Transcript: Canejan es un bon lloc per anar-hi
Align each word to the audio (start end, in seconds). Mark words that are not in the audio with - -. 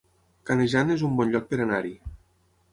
Canejan 0.49 0.95
es 0.95 1.05
un 1.09 1.21
bon 1.21 1.35
lloc 1.35 1.47
per 1.53 1.63
anar-hi 1.69 1.95